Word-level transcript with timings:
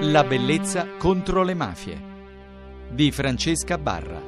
La 0.00 0.24
bellezza 0.24 0.86
contro 0.98 1.42
le 1.42 1.54
mafie 1.54 1.98
di 2.90 3.10
Francesca 3.10 3.78
Barra. 3.78 4.20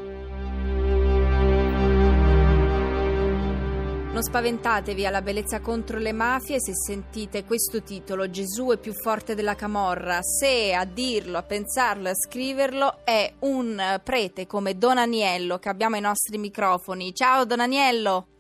Non 4.10 4.22
spaventatevi 4.22 5.04
alla 5.04 5.20
bellezza 5.20 5.60
contro 5.60 5.98
le 5.98 6.12
mafie 6.12 6.58
se 6.58 6.72
sentite 6.74 7.44
questo 7.44 7.82
titolo 7.82 8.30
Gesù 8.30 8.70
è 8.70 8.78
più 8.78 8.94
forte 8.94 9.34
della 9.34 9.54
camorra. 9.54 10.20
Se 10.22 10.72
a 10.72 10.87
dirlo, 10.87 11.37
a 11.37 11.42
pensarlo, 11.42 12.08
a 12.08 12.14
scriverlo 12.14 13.04
è 13.04 13.30
un 13.40 14.00
prete 14.03 14.46
come 14.46 14.78
Don 14.78 14.96
Aniello 14.96 15.58
che 15.58 15.69
abbiamo 15.69 15.96
ai 15.96 16.00
nostri 16.00 16.38
microfoni. 16.38 17.14
Ciao 17.14 17.45
Don 17.45 17.60
Aniello! 17.60 18.38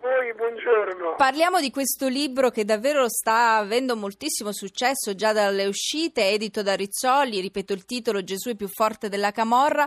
Voi, 0.00 0.32
buongiorno. 0.32 1.16
Parliamo 1.16 1.60
di 1.60 1.70
questo 1.70 2.08
libro 2.08 2.48
che 2.48 2.64
davvero 2.64 3.06
sta 3.10 3.56
avendo 3.56 3.96
moltissimo 3.96 4.50
successo 4.50 5.14
già 5.14 5.34
dalle 5.34 5.66
uscite, 5.66 6.30
edito 6.30 6.62
da 6.62 6.74
Rizzoli, 6.74 7.40
ripeto 7.40 7.74
il 7.74 7.84
titolo 7.84 8.24
Gesù 8.24 8.48
è 8.48 8.56
più 8.56 8.68
forte 8.68 9.10
della 9.10 9.30
Camorra. 9.30 9.86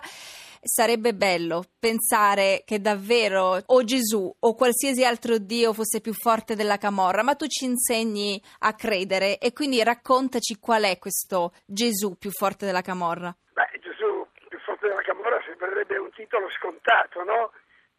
Sarebbe 0.62 1.16
bello 1.16 1.64
pensare 1.80 2.62
che 2.64 2.80
davvero 2.80 3.58
o 3.66 3.84
Gesù 3.84 4.32
o 4.40 4.54
qualsiasi 4.54 5.04
altro 5.04 5.40
Dio 5.40 5.74
fosse 5.74 6.00
più 6.00 6.14
forte 6.14 6.56
della 6.56 6.78
Camorra, 6.78 7.24
ma 7.24 7.34
tu 7.34 7.48
ci 7.48 7.66
insegni 7.66 8.40
a 8.60 8.74
credere 8.76 9.40
e 9.40 9.52
quindi 9.52 9.84
raccontaci 9.84 10.60
qual 10.60 10.84
è 10.84 11.00
questo 11.00 11.54
Gesù 11.66 12.18
più 12.20 12.30
forte 12.30 12.68
della 12.68 12.82
Camorra. 12.82 13.36
Beh, 13.54 13.80
Gesù 13.82 14.28
più 14.48 14.60
forte 14.60 14.88
della 14.88 15.02
Camorra 15.02 15.42
sembrerebbe 15.44 15.98
un 15.98 16.12
titolo 16.12 16.48
scontato, 16.52 17.24
no? 17.24 17.52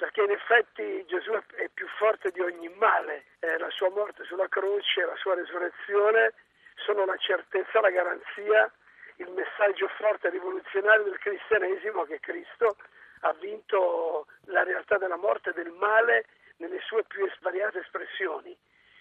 Perché 0.04 0.20
in 0.20 0.32
effetti 0.32 1.06
Gesù 1.06 1.32
è 1.32 1.70
più 1.72 1.88
forte 1.96 2.30
di 2.30 2.40
ogni 2.40 2.68
male, 2.76 3.24
eh, 3.38 3.56
la 3.56 3.70
sua 3.70 3.88
morte 3.88 4.22
sulla 4.24 4.48
croce, 4.48 5.06
la 5.06 5.16
sua 5.16 5.34
resurrezione 5.34 6.34
sono 6.74 7.06
la 7.06 7.16
certezza, 7.16 7.80
la 7.80 7.88
garanzia, 7.88 8.70
il 9.16 9.30
messaggio 9.30 9.88
forte 9.96 10.26
e 10.26 10.30
rivoluzionario 10.30 11.04
del 11.04 11.18
cristianesimo 11.18 12.04
che 12.04 12.20
Cristo 12.20 12.76
ha 13.20 13.32
vinto 13.40 14.26
la 14.48 14.62
realtà 14.62 14.98
della 14.98 15.16
morte 15.16 15.50
e 15.50 15.54
del 15.54 15.70
male 15.70 16.26
nelle 16.58 16.80
sue 16.80 17.04
più 17.04 17.26
svariate 17.38 17.78
espressioni. 17.78 18.54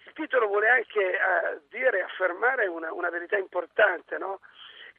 Il 0.05 0.13
titolo 0.13 0.47
vuole 0.47 0.69
anche 0.69 1.01
eh, 1.01 1.59
dire 1.67 2.01
affermare 2.03 2.67
una, 2.67 2.93
una 2.93 3.09
verità 3.09 3.35
importante, 3.35 4.17
no? 4.17 4.39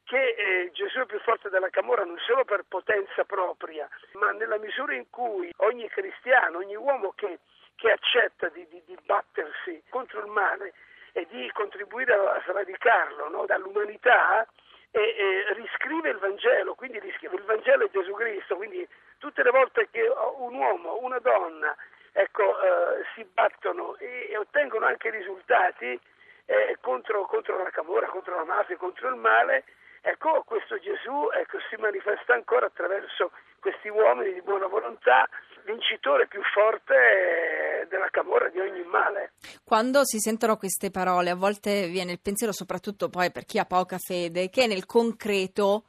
Che 0.05 0.34
eh, 0.36 0.70
Gesù 0.72 1.00
è 1.00 1.06
più 1.06 1.19
forte 1.20 1.48
della 1.48 1.70
Camorra 1.70 2.05
non 2.05 2.19
solo 2.19 2.44
per 2.44 2.64
potenza 2.69 3.24
propria, 3.24 3.88
ma 4.12 4.30
nella 4.33 4.58
misura 4.58 4.94
in 4.94 5.08
cui 5.10 5.52
ogni 5.58 5.88
cristiano, 5.88 6.58
ogni 6.58 6.77
uomo 6.77 7.12
che, 7.16 7.38
che 7.77 7.91
accetta 7.91 8.48
di, 8.48 8.66
di, 8.69 8.82
di, 8.86 8.97
battersi 9.05 9.82
contro 9.88 10.20
il 10.20 10.30
male 10.30 10.75
e 11.12 11.27
di 11.30 11.50
contribuire 11.52 12.12
a 12.14 12.42
sradicarlo 12.44 13.28
no, 13.28 13.47
dall'umanità, 13.47 14.47
e, 14.91 15.00
e, 15.00 15.55
riscrive 15.55 16.10
il 16.10 16.19
Vangelo, 16.19 16.75
quindi 16.75 17.00
riscrive 17.00 17.34
il 17.34 17.42
Vangelo 17.42 17.84
è 17.84 17.91
Gesù 17.91 18.12
Cristo, 18.12 18.56
quindi 18.56 18.86
tutte 19.19 19.42
le 19.42 19.50
volte 19.50 19.88
che 19.91 20.02
un 20.36 20.55
uomo, 20.55 20.98
una 21.00 21.19
donna, 21.19 21.75
ecco, 22.12 22.60
eh, 22.60 23.05
si 23.14 23.25
battono 23.25 23.97
e, 23.97 24.28
e, 24.30 24.36
ottengono 24.36 24.86
anche 24.86 25.10
risultati 25.10 25.98
eh, 26.44 26.77
contro, 26.80 27.25
contro 27.25 27.60
la 27.60 27.70
camorra, 27.70 28.06
contro 28.06 28.36
la 28.36 28.44
mafia, 28.44 28.77
contro 28.77 29.08
il 29.08 29.16
male, 29.16 29.64
Ecco, 30.06 30.42
questo 30.44 30.77
Gesù 30.78 31.30
ecco, 31.33 31.56
si 31.70 31.80
manifesta 31.80 32.34
ancora 32.34 32.66
attraverso 32.66 33.33
questi 33.58 33.88
uomini 33.88 34.34
di 34.34 34.42
buona 34.42 34.66
volontà, 34.66 35.27
vincitore 35.64 36.27
più 36.27 36.42
forte 36.52 37.86
della 37.88 38.10
camorra 38.10 38.50
di 38.50 38.60
ogni 38.60 38.84
male. 38.84 39.32
Quando 39.64 40.05
si 40.05 40.19
sentono 40.19 40.58
queste 40.58 40.91
parole, 40.91 41.30
a 41.30 41.34
volte 41.34 41.88
viene 41.88 42.12
il 42.12 42.20
pensiero, 42.20 42.52
soprattutto 42.52 43.08
poi 43.08 43.32
per 43.32 43.47
chi 43.47 43.58
ha 43.58 43.64
poca 43.64 43.97
fede, 43.97 44.50
che 44.50 44.66
nel 44.66 44.84
concreto 44.84 45.84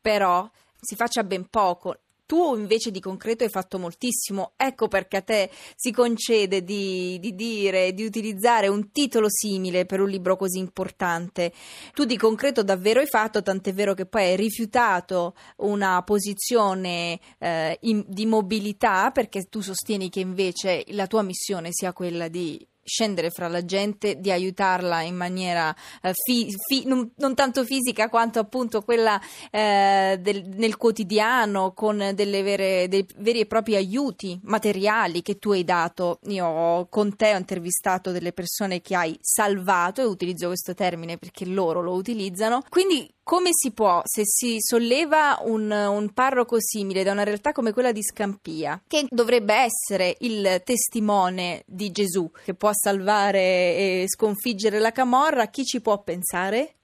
però 0.00 0.48
si 0.78 0.94
faccia 0.94 1.24
ben 1.24 1.48
poco. 1.50 1.96
Tu 2.26 2.56
invece 2.56 2.90
di 2.90 2.98
concreto 2.98 3.44
hai 3.44 3.50
fatto 3.50 3.78
moltissimo, 3.78 4.52
ecco 4.56 4.88
perché 4.88 5.18
a 5.18 5.22
te 5.22 5.48
si 5.76 5.92
concede 5.92 6.64
di, 6.64 7.18
di, 7.20 7.36
dire, 7.36 7.94
di 7.94 8.04
utilizzare 8.04 8.66
un 8.66 8.90
titolo 8.90 9.28
simile 9.30 9.86
per 9.86 10.00
un 10.00 10.08
libro 10.08 10.36
così 10.36 10.58
importante. 10.58 11.52
Tu 11.94 12.04
di 12.04 12.16
concreto 12.16 12.64
davvero 12.64 12.98
hai 12.98 13.06
fatto, 13.06 13.42
tant'è 13.42 13.72
vero 13.72 13.94
che 13.94 14.06
poi 14.06 14.24
hai 14.24 14.36
rifiutato 14.36 15.34
una 15.58 16.02
posizione 16.02 17.20
eh, 17.38 17.78
in, 17.82 18.04
di 18.08 18.26
mobilità 18.26 19.12
perché 19.12 19.44
tu 19.44 19.60
sostieni 19.60 20.10
che 20.10 20.18
invece 20.18 20.84
la 20.88 21.06
tua 21.06 21.22
missione 21.22 21.68
sia 21.70 21.92
quella 21.92 22.26
di 22.26 22.66
scendere 22.86 23.30
fra 23.30 23.48
la 23.48 23.64
gente, 23.64 24.20
di 24.20 24.30
aiutarla 24.30 25.02
in 25.02 25.16
maniera 25.16 25.74
eh, 26.00 26.12
fi, 26.14 26.54
fi, 26.66 26.84
non, 26.86 27.10
non, 27.16 27.34
tanto 27.34 27.64
fisica 27.64 28.08
quanto 28.08 28.38
appunto 28.38 28.82
quella 28.82 29.20
eh, 29.50 30.18
del, 30.20 30.44
nel 30.54 30.76
quotidiano, 30.76 31.72
con 31.72 31.98
vere, 32.14 32.86
dei 32.88 33.06
veri 33.16 33.40
e 33.40 33.46
propri 33.46 33.74
aiuti 33.74 34.38
materiali 34.44 35.22
che 35.22 35.38
tu 35.38 35.50
hai 35.50 35.64
dato. 35.64 36.20
Io 36.28 36.86
con 36.88 37.16
te 37.16 37.34
ho 37.34 37.38
intervistato 37.38 38.12
delle 38.12 38.32
persone 38.32 38.80
che 38.80 38.94
hai 38.94 39.16
salvato 39.20 40.00
e 40.00 40.04
utilizzo 40.04 40.46
questo 40.46 40.74
termine 40.74 41.18
perché 41.18 41.44
loro 41.44 41.82
lo 41.82 41.92
utilizzano. 41.94 42.62
Quindi 42.68 43.10
come 43.26 43.48
si 43.50 43.72
può, 43.72 44.02
se 44.04 44.22
si 44.24 44.58
solleva 44.60 45.40
un, 45.42 45.68
un, 45.68 46.12
parroco 46.12 46.58
simile 46.60 47.02
da 47.02 47.10
una 47.10 47.24
realtà 47.24 47.50
come 47.50 47.72
quella 47.72 47.90
di 47.90 48.00
Scampia, 48.00 48.80
che 48.86 49.04
dovrebbe 49.08 49.52
essere 49.52 50.14
il 50.20 50.62
testimone 50.64 51.64
di 51.66 51.90
Gesù, 51.90 52.30
che 52.44 52.54
può 52.54 52.70
salvare 52.76 53.40
e 53.40 54.04
sconfiggere 54.06 54.78
la 54.78 54.92
camorra, 54.92 55.46
chi 55.46 55.64
ci 55.64 55.80
può 55.80 56.02
pensare? 56.02 56.74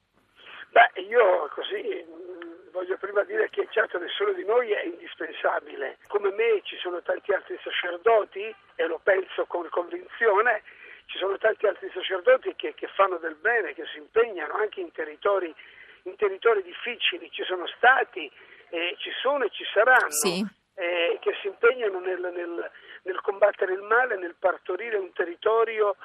Beh, 0.73 1.03
io 1.03 1.49
così 1.55 1.85
mm, 1.85 2.73
voglio 2.73 2.97
prima 2.97 3.23
dire 3.25 3.51
che 3.51 3.69
certo 3.71 3.99
nessuno 3.99 4.33
di 4.33 4.45
noi 4.45 4.73
è 4.73 4.85
indispensabile. 4.85 5.99
Come 6.09 6.31
me 6.33 6.61
ci 6.65 6.77
sono 6.79 7.03
tanti 7.03 7.33
altri 7.33 7.59
sacerdoti, 7.63 8.55
e 8.75 8.87
lo 8.87 9.01
penso 9.03 9.45
con 9.47 9.69
convinzione, 9.69 10.63
ci 11.07 11.19
sono 11.19 11.37
tanti 11.37 11.67
altri 11.67 11.91
sacerdoti 11.93 12.55
che, 12.57 12.75
che 12.75 12.89
fanno 12.97 13.19
del 13.19 13.37
bene, 13.37 13.75
che 13.75 13.85
si 13.93 13.99
impegnano 13.99 14.55
anche 14.55 14.81
in 14.81 14.91
territori 14.93 15.55
in 16.05 16.17
territori 16.17 16.63
difficili, 16.63 17.31
ci 17.31 17.45
sono 17.45 17.67
stati, 17.77 18.31
eh, 18.71 18.97
ci 18.99 19.11
sono 19.21 19.45
e 19.45 19.51
ci 19.51 19.65
saranno, 19.73 20.11
sì. 20.11 20.45
Eh, 20.75 21.19
che 21.21 21.35
si 21.41 21.49
impegnano 21.49 22.01
nel, 22.01 22.21
nel, 22.21 22.71
nel, 23.03 23.21
combattere 23.21 23.75
il 23.75 23.83
male, 23.83 24.17
nel 24.17 24.35
partorire 24.39 24.97
un 24.97 25.13
territorio 25.13 25.97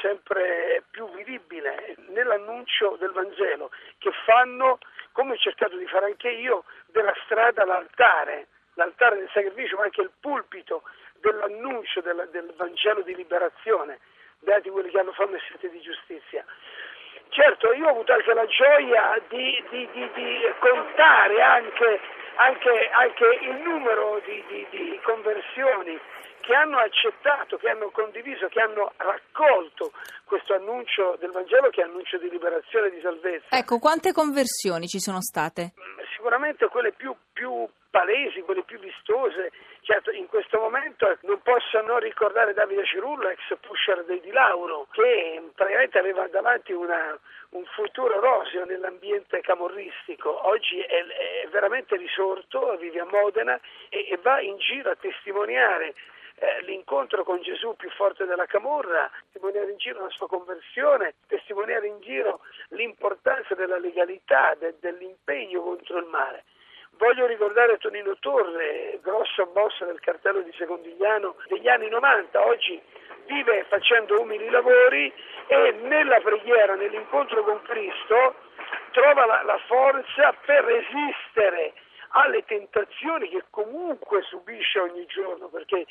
sempre 0.00 0.82
più 0.90 1.08
vivibile, 1.10 1.94
nell'annuncio 2.08 2.96
del 2.98 3.12
Vangelo, 3.12 3.70
che 3.98 4.10
fanno, 4.24 4.78
come 5.12 5.34
ho 5.34 5.36
cercato 5.36 5.76
di 5.76 5.86
fare 5.86 6.06
anche 6.06 6.28
io, 6.28 6.64
della 6.86 7.14
strada 7.24 7.64
l'altare, 7.64 8.48
l'altare 8.74 9.16
del 9.16 9.30
sacrificio, 9.32 9.76
ma 9.76 9.84
anche 9.84 10.02
il 10.02 10.10
pulpito 10.18 10.82
dell'annuncio 11.20 12.00
del, 12.00 12.28
del 12.30 12.52
Vangelo 12.56 13.02
di 13.02 13.14
liberazione, 13.14 14.00
beati 14.40 14.70
quelli 14.70 14.90
che 14.90 14.98
hanno 14.98 15.12
fame 15.12 15.36
e 15.36 15.42
sete 15.50 15.70
di 15.70 15.80
giustizia. 15.80 16.44
Certo, 17.36 17.70
io 17.74 17.84
ho 17.84 17.90
avuto 17.90 18.14
anche 18.14 18.32
la 18.32 18.46
gioia 18.46 19.20
di, 19.28 19.62
di, 19.68 19.86
di, 19.92 20.10
di 20.14 20.38
contare 20.58 21.42
anche, 21.42 22.00
anche, 22.36 22.88
anche, 22.92 23.38
il 23.42 23.56
numero 23.56 24.22
di 24.24 24.98
conversioni 25.02 26.00
che 26.46 26.54
hanno 26.54 26.78
accettato, 26.78 27.56
che 27.56 27.68
hanno 27.68 27.90
condiviso, 27.90 28.46
che 28.46 28.60
hanno 28.60 28.92
raccolto 28.98 29.90
questo 30.24 30.54
annuncio 30.54 31.16
del 31.18 31.32
Vangelo 31.32 31.70
che 31.70 31.80
è 31.80 31.84
annuncio 31.84 32.18
di 32.18 32.30
liberazione 32.30 32.86
e 32.86 32.90
di 32.90 33.00
salvezza. 33.00 33.48
Ecco, 33.50 33.80
quante 33.80 34.12
conversioni 34.12 34.86
ci 34.86 35.00
sono 35.00 35.20
state? 35.20 35.72
Sicuramente 36.14 36.68
quelle 36.68 36.92
più, 36.92 37.12
più 37.32 37.68
palesi, 37.90 38.42
quelle 38.42 38.62
più 38.62 38.78
vistose. 38.78 39.50
Certo, 39.80 40.10
in 40.12 40.26
questo 40.28 40.58
momento 40.58 41.18
non 41.22 41.40
posso 41.42 41.80
non 41.80 41.98
ricordare 41.98 42.54
Davide 42.54 42.84
Cirullo, 42.84 43.28
ex 43.28 43.40
pusher 43.60 44.04
dei 44.04 44.20
Di 44.20 44.30
Lauro, 44.30 44.86
che 44.92 45.42
praticamente 45.52 45.98
aveva 45.98 46.28
davanti 46.28 46.72
una, 46.72 47.18
un 47.50 47.64
futuro 47.74 48.20
roseo 48.20 48.64
nell'ambiente 48.64 49.40
camorristico. 49.40 50.46
Oggi 50.46 50.78
è, 50.78 51.04
è 51.42 51.48
veramente 51.48 51.96
risorto, 51.96 52.76
vive 52.78 53.00
a 53.00 53.06
Modena 53.10 53.58
e, 53.88 54.08
e 54.10 54.18
va 54.22 54.40
in 54.40 54.56
giro 54.58 54.90
a 54.90 54.96
testimoniare 54.96 55.94
eh, 56.38 56.62
l'incontro 56.62 57.24
con 57.24 57.40
Gesù 57.40 57.74
più 57.76 57.90
forte 57.90 58.26
della 58.26 58.46
Camorra, 58.46 59.10
testimoniare 59.32 59.70
in 59.70 59.78
giro 59.78 60.02
la 60.02 60.10
sua 60.10 60.28
conversione, 60.28 61.14
testimoniare 61.26 61.86
in 61.86 62.00
giro 62.00 62.40
l'importanza 62.68 63.54
della 63.54 63.78
legalità, 63.78 64.54
de, 64.58 64.74
dell'impegno 64.80 65.62
contro 65.62 65.98
il 65.98 66.06
male. 66.06 66.44
Voglio 66.98 67.26
ricordare 67.26 67.78
Tonino 67.78 68.16
Torre, 68.18 68.98
grosso 69.02 69.46
boss 69.46 69.84
del 69.84 70.00
cartello 70.00 70.40
di 70.40 70.52
Secondigliano 70.56 71.36
degli 71.48 71.68
anni 71.68 71.88
90, 71.88 72.46
oggi 72.46 72.80
vive 73.26 73.64
facendo 73.68 74.20
umili 74.20 74.48
lavori 74.48 75.12
e 75.46 75.72
nella 75.82 76.20
preghiera, 76.20 76.74
nell'incontro 76.74 77.42
con 77.44 77.60
Cristo, 77.62 78.34
trova 78.92 79.26
la, 79.26 79.42
la 79.42 79.58
forza 79.66 80.34
per 80.44 80.64
resistere 80.64 81.74
alle 82.10 82.44
tentazioni 82.44 83.28
che 83.28 83.44
comunque 83.50 84.22
subisce 84.22 84.78
ogni 84.78 85.04
giorno, 85.06 85.48
perché 85.48 85.84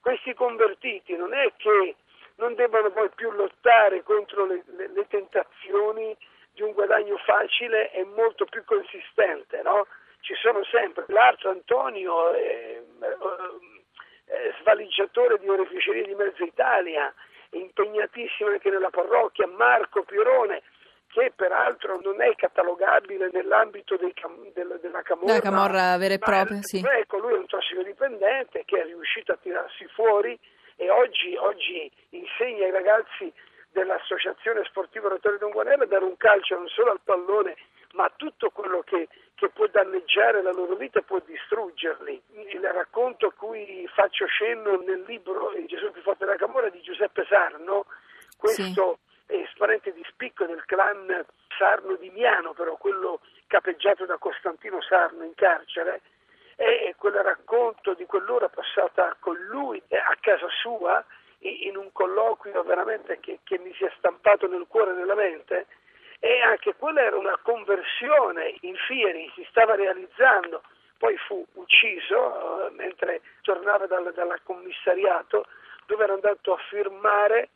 questi 0.00 0.34
convertiti 0.34 1.16
non 1.16 1.34
è 1.34 1.52
che 1.56 1.96
non 2.36 2.54
debbano 2.54 2.90
poi 2.90 3.10
più 3.14 3.30
lottare 3.32 4.02
contro 4.02 4.46
le, 4.46 4.62
le, 4.76 4.88
le 4.88 5.06
tentazioni 5.08 6.16
di 6.52 6.62
un 6.62 6.72
guadagno 6.72 7.16
facile 7.18 7.90
è 7.90 8.02
molto 8.04 8.44
più 8.46 8.64
consistente, 8.64 9.62
no? 9.62 9.86
Ci 10.20 10.34
sono 10.34 10.64
sempre 10.64 11.04
l'altro 11.08 11.50
Antonio, 11.50 12.34
eh, 12.34 12.82
eh, 14.26 14.54
svaligiatore 14.60 15.38
di 15.38 15.48
oreficerie 15.48 16.04
di 16.04 16.14
mezza 16.14 16.44
Italia, 16.44 17.12
impegnatissimo 17.50 18.50
anche 18.50 18.70
nella 18.70 18.90
parrocchia, 18.90 19.46
Marco 19.46 20.02
Pirone, 20.02 20.62
che 21.10 21.32
peraltro 21.34 22.00
non 22.00 22.22
è 22.22 22.34
catalogabile 22.36 23.30
nell'ambito 23.32 23.98
cam- 24.14 24.52
del, 24.52 24.78
della 24.80 25.02
camorra. 25.02 25.32
La 25.32 25.40
camorra 25.40 25.96
vera 25.98 26.14
e 26.14 26.18
propria, 26.18 26.58
sì. 26.62 26.78
Ecco, 26.78 27.18
lui 27.18 27.34
è 27.34 27.38
un 27.38 27.46
tossicodipendente 27.46 28.62
che 28.64 28.80
è 28.80 28.84
riuscito 28.84 29.32
a 29.32 29.38
tirarsi 29.40 29.86
fuori 29.88 30.38
e 30.76 30.88
oggi, 30.88 31.36
oggi 31.36 31.90
insegna 32.10 32.64
ai 32.64 32.70
ragazzi 32.70 33.32
dell'Associazione 33.72 34.62
Sportiva 34.64 35.08
Rotore 35.08 35.38
Donguanella 35.38 35.84
a 35.84 35.86
dare 35.86 36.04
un 36.04 36.16
calcio 36.16 36.56
non 36.56 36.68
solo 36.68 36.92
al 36.92 37.00
pallone 37.02 37.56
ma 37.92 38.04
a 38.04 38.12
tutto 38.14 38.50
quello 38.50 38.82
che, 38.82 39.08
che, 39.34 39.48
può 39.50 39.66
danneggiare 39.66 40.42
la 40.42 40.52
loro 40.52 40.76
vita 40.76 41.00
e 41.00 41.02
può 41.02 41.20
distruggerli. 41.24 42.22
Il 42.54 42.60
racconto 42.60 43.26
a 43.26 43.32
cui 43.32 43.84
faccio 43.92 44.26
cenno 44.28 44.80
nel 44.80 45.02
libro 45.08 45.52
Gesù 45.66 45.90
più 45.90 46.02
forte 46.02 46.24
della 46.24 46.36
Camorra 46.36 46.68
di 46.68 46.80
Giuseppe 46.82 47.26
Sarno, 47.28 47.86
questo 48.36 48.62
sì. 49.02 49.09
Esponente 49.30 49.92
di 49.92 50.04
spicco 50.08 50.46
del 50.46 50.64
clan 50.64 51.24
Sarno 51.56 51.94
di 51.94 52.10
Miano, 52.10 52.52
però 52.52 52.76
quello 52.76 53.20
capeggiato 53.46 54.06
da 54.06 54.16
Costantino 54.18 54.80
Sarno 54.82 55.24
in 55.24 55.34
carcere, 55.34 56.00
è 56.56 56.94
quel 56.96 57.14
racconto 57.14 57.94
di 57.94 58.04
quell'ora 58.04 58.48
passata 58.48 59.16
con 59.18 59.34
lui 59.48 59.82
eh, 59.88 59.96
a 59.96 60.14
casa 60.20 60.46
sua 60.60 61.02
in 61.38 61.76
un 61.76 61.90
colloquio 61.92 62.62
veramente 62.62 63.18
che, 63.18 63.38
che 63.44 63.58
mi 63.58 63.72
si 63.74 63.84
è 63.84 63.92
stampato 63.96 64.46
nel 64.46 64.66
cuore 64.68 64.90
e 64.90 64.94
nella 64.94 65.14
mente 65.14 65.66
e 66.18 66.42
anche 66.42 66.74
quella 66.74 67.00
era 67.00 67.16
una 67.16 67.38
conversione 67.42 68.54
in 68.60 68.76
Fieri, 68.76 69.32
si 69.34 69.46
stava 69.48 69.74
realizzando, 69.74 70.62
poi 70.98 71.16
fu 71.16 71.42
ucciso 71.54 72.66
eh, 72.66 72.70
mentre 72.72 73.22
tornava 73.40 73.86
dal, 73.86 74.12
dal 74.12 74.38
commissariato 74.42 75.46
dove 75.86 76.04
era 76.04 76.12
andato 76.12 76.52
a 76.52 76.58
firmare 76.68 77.48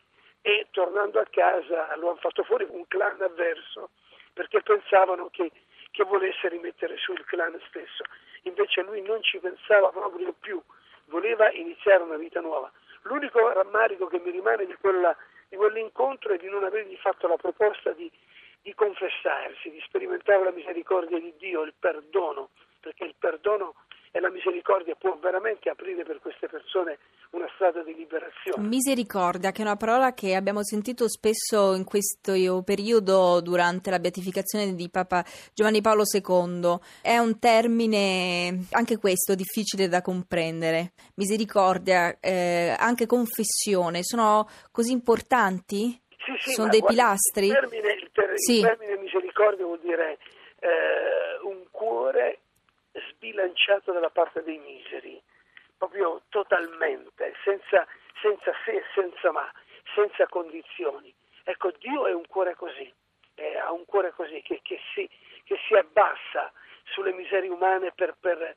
e 0.47 0.67
tornando 0.73 1.19
a 1.19 1.27
casa 1.31 1.97
lo 1.97 2.11
hanno 2.11 2.19
fatto 2.19 2.45
fuori 2.45 2.67
un 2.69 2.87
clan 2.87 3.19
avverso 3.23 3.89
perché 4.35 4.61
pensavano 4.61 5.31
che, 5.31 5.51
che 5.91 6.05
volesse 6.05 6.49
rimettere 6.51 6.99
su 6.99 7.13
il 7.13 7.25
clan 7.25 7.59
stesso. 7.69 8.05
Invece 8.43 8.83
lui 8.83 9.01
non 9.01 9.23
ci 9.23 9.39
pensava 9.39 9.89
proprio 9.89 10.35
più, 10.39 10.61
voleva 11.07 11.51
iniziare 11.51 12.03
una 12.03 12.19
vita 12.19 12.41
nuova. 12.41 12.71
L'unico 13.03 13.49
rammarico 13.53 14.07
che 14.07 14.19
mi 14.19 14.33
rimane 14.33 14.67
di, 14.67 14.75
quella, 14.75 15.17
di 15.49 15.57
quell'incontro 15.57 16.35
è 16.35 16.37
di 16.37 16.51
non 16.51 16.65
avergli 16.65 16.97
fatto 16.97 17.27
la 17.27 17.37
proposta 17.37 17.93
di, 17.93 18.11
di 18.61 18.75
confessarsi, 18.75 19.71
di 19.71 19.81
sperimentare 19.87 20.45
la 20.45 20.53
misericordia 20.53 21.19
di 21.19 21.33
Dio, 21.39 21.63
il 21.63 21.73
perdono, 21.79 22.51
perché 22.81 23.05
il 23.05 23.15
perdono 23.19 23.77
e 24.17 24.21
la 24.21 24.31
misericordia 24.31 24.95
può 24.95 25.19
veramente 25.21 25.69
aprire 25.69 26.05
per 26.05 26.21
queste 26.21 26.47
persone 26.47 26.99
una 27.31 27.51
strada 27.57 27.83
di 27.83 27.97
liberazione. 27.97 28.65
Misericordia, 28.65 29.51
che 29.51 29.63
è 29.63 29.65
una 29.65 29.75
parola 29.75 30.15
che 30.15 30.37
abbiamo 30.37 30.63
sentito 30.63 31.09
spesso 31.09 31.75
in 31.75 31.83
questo 31.83 32.63
periodo 32.63 33.41
durante 33.41 33.91
la 33.91 33.99
beatificazione 33.99 34.77
di 34.77 34.89
Papa 34.89 35.25
Giovanni 35.53 35.81
Paolo 35.81 36.05
II. 36.05 36.79
È 37.03 37.19
un 37.19 37.41
termine, 37.41 38.67
anche 38.71 38.99
questo, 38.99 39.35
difficile 39.35 39.89
da 39.89 40.01
comprendere. 40.01 40.93
Misericordia, 41.17 42.17
eh, 42.21 42.73
anche 42.79 43.07
confessione, 43.07 44.05
sono 44.05 44.49
così 44.71 44.93
importanti? 44.93 46.01
Sì, 46.19 46.33
sì, 46.39 46.53
sono 46.53 46.69
dei 46.69 46.79
guarda, 46.79 47.03
pilastri? 47.03 47.47
Il 47.47 47.53
termine, 47.53 47.93
il 47.95 48.11
ter- 48.13 48.33
sì. 48.37 48.59
il 48.59 48.63
termine 48.63 48.97
misericordia 48.99 49.65
vuol 49.65 49.81
dire 49.81 50.19
eh, 50.61 51.41
un 51.43 51.65
cuore 51.73 52.39
sbilanciato 53.25 53.93
dalla 53.93 54.11
parte 54.11 54.43
dei 54.43 54.59
miseri, 54.59 55.21
proprio 55.79 56.23
totalmente, 56.29 57.35
senza, 57.43 57.87
senza 58.21 58.53
se 58.65 58.85
senza 58.95 59.33
ma, 59.33 59.51
senza 59.95 60.27
condizioni. 60.27 61.13
Ecco, 61.45 61.73
Dio 61.79 62.07
è 62.07 62.13
un 62.13 62.27
cuore 62.27 62.55
così, 62.55 62.93
eh, 63.37 63.57
ha 63.59 63.73
un 63.73 63.85
cuore 63.87 64.13
così 64.13 64.43
che, 64.43 64.61
che, 64.63 64.79
si, 64.93 65.09
che, 65.45 65.59
si, 65.67 65.75
abbassa 65.75 66.53
sulle 66.85 67.13
miserie 67.13 67.49
umane 67.49 67.93
per, 67.93 68.15
per 68.21 68.55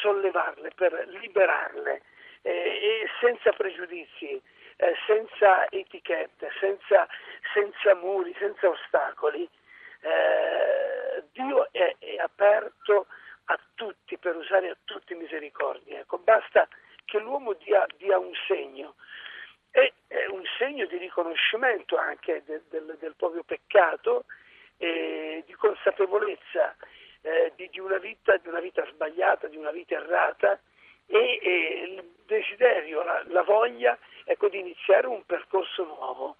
sollevarle, 0.00 0.70
per 0.74 1.06
liberarle, 1.20 2.02
eh, 2.42 3.08
senza 3.20 3.52
pregiudizi, 3.52 4.40
eh, 4.76 4.94
senza 5.06 5.70
etichette, 5.70 6.50
senza, 6.58 7.06
senza, 7.54 7.94
muri, 7.94 8.34
senza 8.38 8.68
ostacoli. 8.68 9.48
Eh, 10.00 11.22
Dio 11.32 11.68
è, 11.72 11.94
è 11.98 12.16
aperto 12.16 13.06
per 14.22 14.36
usare 14.36 14.70
a 14.70 14.76
tutti 14.84 15.14
misericordia. 15.14 15.98
Ecco, 15.98 16.18
basta 16.18 16.68
che 17.04 17.18
l'uomo 17.18 17.54
dia, 17.54 17.84
dia 17.96 18.18
un 18.18 18.32
segno. 18.46 18.94
E 19.72 19.94
è 20.06 20.26
un 20.26 20.44
segno 20.58 20.86
di 20.86 20.96
riconoscimento 20.96 21.96
anche 21.96 22.44
del, 22.46 22.62
del, 22.70 22.96
del 23.00 23.14
proprio 23.16 23.42
peccato, 23.42 24.26
e 24.76 25.42
di 25.44 25.52
consapevolezza 25.54 26.76
eh, 27.22 27.52
di, 27.56 27.68
di, 27.70 27.80
una 27.80 27.98
vita, 27.98 28.36
di, 28.36 28.48
una 28.48 28.60
vita, 28.60 28.86
sbagliata, 28.86 29.48
di 29.48 29.56
una 29.56 29.70
vita 29.70 29.94
errata 29.94 30.60
e, 31.06 31.38
e 31.42 31.82
il 31.88 32.14
desiderio, 32.26 33.02
la, 33.02 33.22
la 33.26 33.42
voglia 33.42 33.98
ecco, 34.24 34.48
di 34.48 34.58
iniziare 34.58 35.06
un 35.08 35.24
percorso 35.24 35.84
nuovo. 35.84 36.36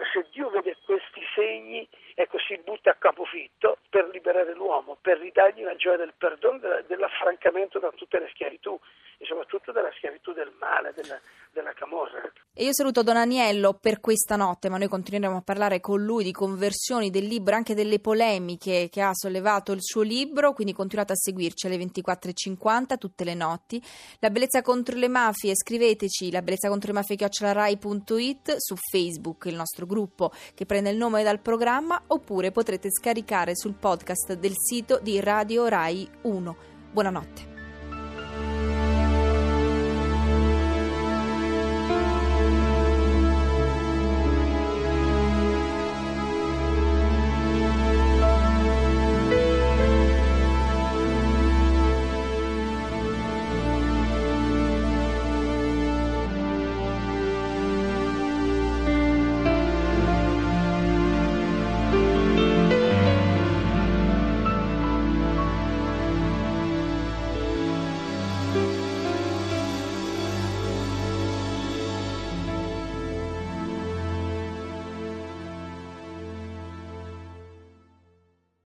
Ecco, 0.00 0.04
se 0.12 0.26
Dio 0.32 0.48
vede 0.48 0.76
questi 0.86 1.20
segni, 1.34 1.86
ecco, 2.14 2.38
si 2.38 2.58
butta 2.64 2.90
a 2.90 2.94
capofitto 2.94 3.78
per 3.90 4.08
liberare 4.08 4.54
l'uomo, 4.54 4.96
per 5.00 5.18
ridargli 5.18 5.62
la 5.62 5.76
gioia 5.76 5.98
del 5.98 6.14
perdono, 6.16 6.58
dell'affrancamento 6.86 7.78
da 7.78 7.90
tutte 7.90 8.18
le 8.18 8.28
schiavitù 8.30 8.78
e 9.18 9.26
soprattutto 9.70 9.72
della 9.72 9.90
schiavitù 9.96 10.32
del 10.32 10.52
male, 10.58 10.92
della, 10.94 11.18
della 11.52 11.72
camorra. 11.72 12.20
E 12.52 12.64
io 12.64 12.74
saluto 12.74 13.02
Don 13.02 13.16
Aniello 13.16 13.74
per 13.74 14.00
questa 14.00 14.36
notte, 14.36 14.68
ma 14.68 14.76
noi 14.76 14.88
continueremo 14.88 15.38
a 15.38 15.42
parlare 15.42 15.80
con 15.80 16.02
lui 16.02 16.24
di 16.24 16.32
conversioni 16.32 17.10
del 17.10 17.24
libro, 17.24 17.54
anche 17.54 17.74
delle 17.74 18.00
polemiche 18.00 18.88
che 18.90 19.00
ha 19.00 19.14
sollevato 19.14 19.72
il 19.72 19.80
suo 19.80 20.02
libro, 20.02 20.52
quindi 20.52 20.72
continuate 20.72 21.12
a 21.12 21.16
seguirci 21.16 21.66
alle 21.66 21.76
24.50 21.76 22.98
tutte 22.98 23.24
le 23.24 23.34
notti. 23.34 23.82
La 24.18 24.30
bellezza 24.30 24.62
contro 24.62 24.96
le 24.96 25.08
mafie, 25.08 25.54
scriveteci 25.54 26.30
la 26.30 26.42
bellezza 26.42 26.68
contro 26.68 26.92
le 26.92 26.98
mafie 26.98 27.16
chiocciolarai.it 27.16 28.56
su 28.56 28.74
Facebook, 28.76 29.44
il 29.46 29.54
nostro 29.54 29.86
gruppo 29.86 30.32
che 30.54 30.66
prende 30.66 30.90
il 30.90 30.96
nome 30.96 31.22
dal 31.22 31.40
programma, 31.40 32.02
oppure 32.08 32.50
potrete 32.50 32.90
scaricare 32.90 33.56
sul 33.56 33.74
podcast 33.74 34.34
del 34.34 34.54
sito 34.56 34.98
di 35.00 35.20
Radio 35.20 35.66
Rai 35.66 36.08
1. 36.22 36.56
Buonanotte. 36.92 37.49